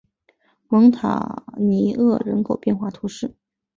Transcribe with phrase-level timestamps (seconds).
[0.67, 3.35] 蒙塔尼厄人口变化图示